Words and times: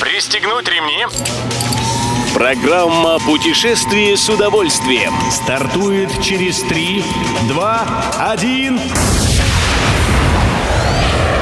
Пристегнуть 0.00 0.68
ремни. 0.68 1.06
Программа 2.34 3.18
«Путешествие 3.18 4.14
с 4.18 4.28
удовольствием». 4.28 5.14
Стартует 5.30 6.10
через 6.22 6.60
3, 6.60 7.02
2, 7.48 7.86
1. 8.32 8.80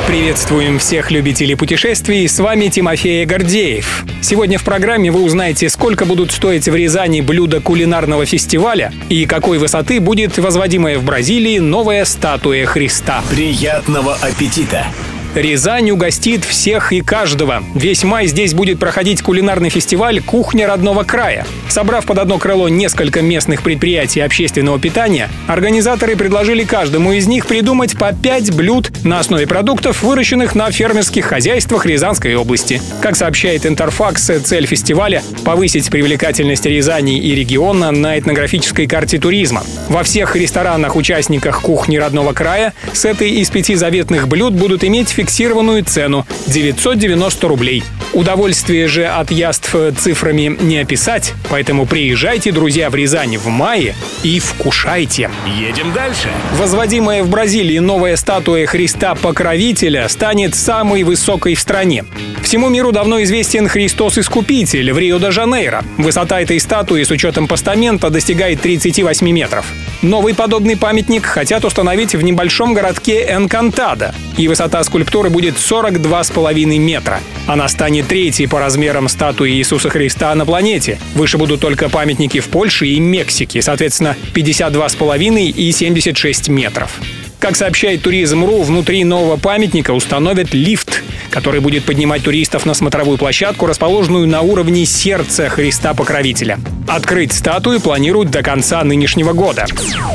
Приветствуем 0.07 0.79
всех 0.79 1.11
любителей 1.11 1.57
путешествий, 1.57 2.29
с 2.29 2.39
вами 2.39 2.69
Тимофей 2.69 3.25
Гордеев. 3.25 4.05
Сегодня 4.23 4.59
в 4.59 4.63
программе 4.63 5.11
вы 5.11 5.23
узнаете, 5.23 5.69
сколько 5.69 6.05
будут 6.05 6.31
стоить 6.31 6.69
в 6.69 6.77
Рязани 6.77 7.23
блюда 7.23 7.61
кулинарного 7.61 8.25
фестиваля 8.25 8.93
и 9.09 9.27
какой 9.27 9.59
высоты 9.59 9.99
будет 9.99 10.39
возводимая 10.39 10.99
в 10.99 11.05
Бразилии 11.05 11.59
новая 11.59 12.05
статуя 12.05 12.67
Христа. 12.67 13.25
Приятного 13.29 14.15
аппетита! 14.15 14.87
Рязань 15.35 15.91
угостит 15.91 16.45
всех 16.45 16.93
и 16.93 17.01
каждого. 17.01 17.65
Весь 17.75 18.05
май 18.05 18.29
здесь 18.29 18.55
будет 18.55 18.79
проходить 18.79 19.21
кулинарный 19.21 19.69
фестиваль 19.69 20.23
«Кухня 20.23 20.69
родного 20.69 21.03
края». 21.03 21.45
Собрав 21.69 22.07
под 22.07 22.19
одно 22.19 22.39
крыло 22.39 22.69
несколько 22.69 23.21
местных 23.21 23.63
предприятий 23.63 24.21
общественного 24.21 24.79
питания, 24.79 25.29
организаторы 25.49 26.15
предложили 26.15 26.63
каждому 26.63 27.11
из 27.13 27.27
них 27.27 27.47
придумать 27.47 27.99
по 27.99 28.13
пять 28.13 28.55
блюд 28.55 28.93
на 29.03 29.19
основе 29.19 29.49
продуктов, 29.49 30.05
выращенных 30.05 30.55
на 30.55 30.71
фермерских 30.71 31.25
хозяйствах 31.25 31.85
Рязанской 31.85 32.37
области. 32.37 32.81
Как 33.03 33.17
сообщает 33.17 33.67
Интерфакс, 33.67 34.31
цель 34.45 34.67
фестиваля– 34.67 35.21
повысить 35.45 35.91
привлекательность 35.91 36.67
Рязани 36.67 37.19
и 37.19 37.35
региона 37.35 37.91
на 37.91 38.17
этнографической 38.17 38.87
карте 38.87 39.19
туризма. 39.19 39.65
Во 39.89 40.05
всех 40.05 40.37
ресторанах-участниках 40.37 41.61
кухни 41.61 41.97
родного 41.97 42.33
края 42.35 42.73
с 42.93 43.05
этой 43.05 43.31
из 43.31 43.51
пяти 43.51 43.75
заветных 43.75 44.29
блюд 44.29 44.55
будут 44.55 44.85
иметь 44.85 45.09
фиксированную 45.25 45.83
цену– 45.83 46.27
990 46.49 47.49
рублей. 47.49 47.83
Удовольствие 48.13 48.89
же 48.89 49.07
от 49.07 49.31
яств 49.31 49.75
цифрами 49.99 50.55
не 50.61 50.79
описать, 50.79 51.33
поэтому 51.49 51.87
приезжайте, 51.87 52.53
друзья, 52.53 52.91
в 52.91 52.95
Рязань 52.95 53.39
в 53.39 53.47
мае 53.47 53.95
и 54.25 54.41
вкушайте. 54.41 55.31
Едем 55.47 55.93
дальше. 55.93 56.31
Возводимая 56.59 57.23
в 57.23 57.29
Бразилии 57.29 57.79
новая 57.79 58.17
статуя 58.17 58.67
Христа 58.67 59.15
Покровителя 59.15 60.09
станет 60.09 60.55
самой 60.55 61.03
высокой 61.05 61.55
в 61.55 61.61
стране. 61.61 62.05
Всему 62.43 62.69
миру 62.69 62.91
давно 62.91 63.23
известен 63.23 63.69
Христос 63.69 64.19
Искупитель 64.19 64.93
в 64.93 64.99
Рио-де-Жанейро. 64.99 65.85
Высота 65.99 66.41
этой 66.41 66.59
статуи 66.59 67.03
с 67.03 67.11
учетом 67.11 67.47
постамента 67.47 68.11
достигает 68.11 68.61
38 68.61 69.31
метров. 69.31 69.67
Новый 70.03 70.35
подобный 70.35 70.77
памятник 70.77 71.25
хотят 71.25 71.65
установить 71.65 72.15
в 72.15 72.23
небольшом 72.23 72.75
городке 72.75 73.27
Энкантада, 73.31 74.15
и 74.37 74.49
высота 74.49 74.85
скульптуры 74.85 75.31
будет 75.31 75.57
42,5 75.57 76.79
метра. 76.79 77.21
Она 77.47 77.69
станет 77.69 78.09
третьей 78.09 78.47
по 78.47 78.59
размерам 78.59 79.09
статуи 79.09 79.53
Иисуса 79.53 79.89
Христа 79.89 80.35
на 80.35 80.45
планете. 80.45 80.99
Выше 81.15 81.39
будут 81.39 81.61
только 81.61 81.89
памятники 81.89 82.41
в 82.41 82.49
Польше 82.49 82.87
и 82.87 83.01
Мексике, 83.01 83.63
соответственно, 83.63 84.14
52,5 84.35 85.51
и 85.51 85.73
76 85.73 86.49
метров. 86.49 87.01
Как 87.45 87.57
сообщает 87.57 88.01
Туризм.ру, 88.01 88.63
внутри 88.63 89.05
нового 89.05 89.37
памятника 89.37 89.91
установят 89.91 90.55
лифт, 90.55 91.03
который 91.29 91.61
будет 91.61 91.85
поднимать 91.85 92.23
туристов 92.23 92.65
на 92.65 92.73
смотровую 92.73 93.19
площадку, 93.19 93.67
расположенную 93.67 94.27
на 94.27 94.41
уровне 94.41 94.87
сердца 94.87 95.51
Христа 95.51 95.93
Покровителя. 95.93 96.59
Открыть 96.89 97.35
статую 97.35 97.83
планируют 97.83 98.31
до 98.31 98.43
конца 98.43 98.83
нынешнего 98.83 99.35
года. 99.35 99.67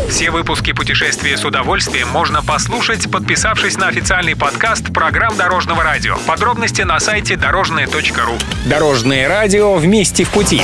Все 0.09 0.31
выпуски 0.31 0.71
«Путешествия 0.73 1.37
с 1.37 1.45
удовольствием» 1.45 2.07
можно 2.09 2.41
послушать, 2.41 3.11
подписавшись 3.11 3.77
на 3.77 3.89
официальный 3.89 4.35
подкаст 4.35 4.91
программ 4.91 5.37
Дорожного 5.37 5.83
радио. 5.83 6.17
Подробности 6.25 6.81
на 6.81 6.99
сайте 6.99 7.35
дорожное.ру. 7.35 8.33
Дорожное 8.65 9.27
радио 9.27 9.75
вместе 9.75 10.23
в 10.23 10.29
пути. 10.29 10.63